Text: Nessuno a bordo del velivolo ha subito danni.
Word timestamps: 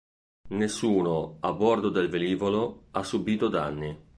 Nessuno 0.49 1.37
a 1.41 1.53
bordo 1.53 1.89
del 1.89 2.09
velivolo 2.09 2.87
ha 2.89 3.03
subito 3.03 3.49
danni. 3.49 3.95